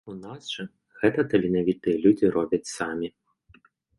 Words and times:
У 0.11 0.13
нас 0.19 0.45
жа 0.53 0.63
гэта 1.01 1.25
таленавітыя 1.33 2.01
людзі 2.07 2.25
робяць 2.39 2.71
самі. 2.77 3.07